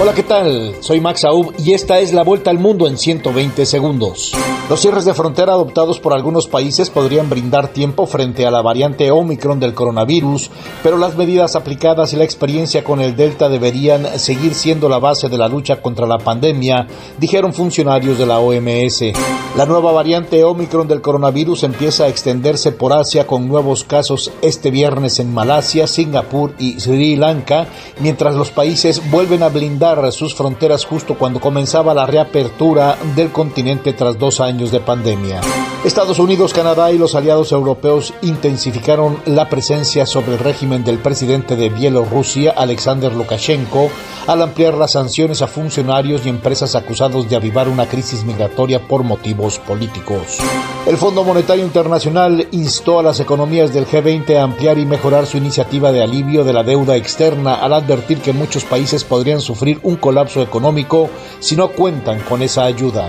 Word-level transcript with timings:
Hola, 0.00 0.14
¿qué 0.14 0.22
tal? 0.22 0.76
Soy 0.78 1.00
Max 1.00 1.24
Aub 1.24 1.54
y 1.58 1.72
esta 1.72 1.98
es 1.98 2.12
la 2.12 2.22
vuelta 2.22 2.50
al 2.50 2.60
mundo 2.60 2.86
en 2.86 2.96
120 2.96 3.66
segundos. 3.66 4.32
Los 4.70 4.80
cierres 4.80 5.04
de 5.04 5.12
frontera 5.12 5.54
adoptados 5.54 5.98
por 5.98 6.12
algunos 6.12 6.46
países 6.46 6.88
podrían 6.88 7.28
brindar 7.28 7.68
tiempo 7.68 8.06
frente 8.06 8.46
a 8.46 8.52
la 8.52 8.62
variante 8.62 9.10
Omicron 9.10 9.58
del 9.58 9.74
coronavirus, 9.74 10.52
pero 10.84 10.98
las 10.98 11.16
medidas 11.16 11.56
aplicadas 11.56 12.12
y 12.12 12.16
la 12.16 12.22
experiencia 12.22 12.84
con 12.84 13.00
el 13.00 13.16
Delta 13.16 13.48
deberían 13.48 14.20
seguir 14.20 14.54
siendo 14.54 14.88
la 14.88 15.00
base 15.00 15.28
de 15.28 15.38
la 15.38 15.48
lucha 15.48 15.82
contra 15.82 16.06
la 16.06 16.18
pandemia, 16.18 16.86
dijeron 17.18 17.52
funcionarios 17.52 18.18
de 18.18 18.26
la 18.26 18.38
OMS. 18.38 19.02
La 19.56 19.66
nueva 19.66 19.90
variante 19.90 20.44
Omicron 20.44 20.86
del 20.86 21.00
coronavirus 21.00 21.64
empieza 21.64 22.04
a 22.04 22.08
extenderse 22.08 22.70
por 22.70 22.92
Asia 22.92 23.26
con 23.26 23.48
nuevos 23.48 23.82
casos 23.82 24.30
este 24.42 24.70
viernes 24.70 25.18
en 25.18 25.34
Malasia, 25.34 25.88
Singapur 25.88 26.54
y 26.58 26.78
Sri 26.78 27.16
Lanka, 27.16 27.66
mientras 27.98 28.36
los 28.36 28.50
países 28.50 29.10
vuelven 29.10 29.42
a 29.42 29.48
blindar 29.48 29.87
sus 30.12 30.34
fronteras 30.34 30.84
justo 30.84 31.14
cuando 31.14 31.40
comenzaba 31.40 31.94
la 31.94 32.06
reapertura 32.06 32.96
del 33.16 33.30
continente 33.30 33.92
tras 33.92 34.18
dos 34.18 34.40
años 34.40 34.70
de 34.70 34.80
pandemia. 34.80 35.40
Estados 35.84 36.18
Unidos, 36.18 36.52
Canadá 36.52 36.90
y 36.90 36.98
los 36.98 37.14
aliados 37.14 37.52
europeos 37.52 38.12
intensificaron 38.22 39.16
la 39.26 39.48
presencia 39.48 40.06
sobre 40.06 40.32
el 40.32 40.40
régimen 40.40 40.82
del 40.82 40.98
presidente 40.98 41.54
de 41.54 41.68
Bielorrusia, 41.68 42.50
Alexander 42.50 43.12
Lukashenko, 43.14 43.88
al 44.26 44.42
ampliar 44.42 44.74
las 44.74 44.92
sanciones 44.92 45.40
a 45.40 45.46
funcionarios 45.46 46.26
y 46.26 46.30
empresas 46.30 46.74
acusados 46.74 47.30
de 47.30 47.36
avivar 47.36 47.68
una 47.68 47.86
crisis 47.86 48.24
migratoria 48.24 48.88
por 48.88 49.04
motivos 49.04 49.60
políticos. 49.60 50.38
El 50.84 50.96
Fondo 50.96 51.22
Monetario 51.22 51.64
Internacional 51.64 52.48
instó 52.50 52.98
a 52.98 53.04
las 53.04 53.20
economías 53.20 53.72
del 53.72 53.86
G20 53.86 54.36
a 54.36 54.42
ampliar 54.42 54.78
y 54.78 54.84
mejorar 54.84 55.26
su 55.26 55.36
iniciativa 55.36 55.92
de 55.92 56.02
alivio 56.02 56.42
de 56.42 56.54
la 56.54 56.64
deuda 56.64 56.96
externa 56.96 57.54
al 57.54 57.72
advertir 57.72 58.18
que 58.18 58.32
muchos 58.32 58.64
países 58.64 59.04
podrían 59.04 59.40
sufrir 59.40 59.78
un 59.84 59.94
colapso 59.94 60.42
económico 60.42 61.08
si 61.38 61.54
no 61.54 61.68
cuentan 61.68 62.18
con 62.20 62.42
esa 62.42 62.64
ayuda. 62.64 63.08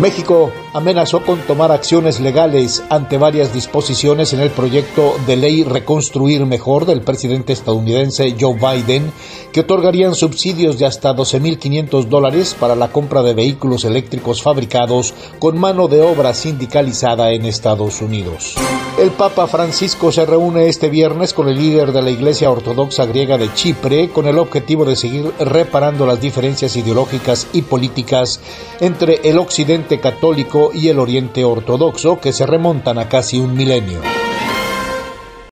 México 0.00 0.52
amenazó 0.74 1.24
con 1.24 1.40
tomar 1.40 1.72
acciones 1.72 2.20
legales 2.20 2.84
ante 2.88 3.18
varias 3.18 3.52
disposiciones 3.52 4.32
en 4.32 4.38
el 4.38 4.50
proyecto 4.50 5.16
de 5.26 5.36
ley 5.36 5.64
Reconstruir 5.64 6.46
Mejor 6.46 6.86
del 6.86 7.00
presidente 7.00 7.52
estadounidense 7.52 8.36
Joe 8.38 8.54
Biden, 8.54 9.12
que 9.52 9.60
otorgarían 9.60 10.14
subsidios 10.14 10.78
de 10.78 10.86
hasta 10.86 11.16
12.500 11.16 12.04
dólares 12.04 12.54
para 12.58 12.76
la 12.76 12.92
compra 12.92 13.24
de 13.24 13.34
vehículos 13.34 13.84
eléctricos 13.84 14.40
fabricados 14.40 15.14
con 15.40 15.58
mano 15.58 15.88
de 15.88 16.00
obra 16.00 16.32
sindicalizada 16.32 17.32
en 17.32 17.44
Estados 17.44 18.00
Unidos. 18.00 18.54
El 18.98 19.10
Papa 19.12 19.46
Francisco 19.46 20.10
se 20.10 20.26
reúne 20.26 20.68
este 20.68 20.90
viernes 20.90 21.32
con 21.32 21.48
el 21.48 21.56
líder 21.56 21.92
de 21.92 22.02
la 22.02 22.10
Iglesia 22.10 22.50
Ortodoxa 22.50 23.06
griega 23.06 23.38
de 23.38 23.52
Chipre 23.54 24.10
con 24.10 24.26
el 24.26 24.38
objetivo 24.38 24.84
de 24.84 24.96
seguir 24.96 25.32
reparando 25.38 26.04
las 26.04 26.20
diferencias 26.20 26.74
ideológicas 26.74 27.46
y 27.52 27.62
políticas 27.62 28.40
entre 28.80 29.20
el 29.22 29.38
Occidente 29.38 29.87
católico 29.96 30.70
y 30.74 30.88
el 30.88 30.98
Oriente 30.98 31.42
ortodoxo 31.42 32.20
que 32.20 32.34
se 32.34 32.44
remontan 32.44 32.98
a 32.98 33.08
casi 33.08 33.38
un 33.38 33.54
milenio. 33.54 34.17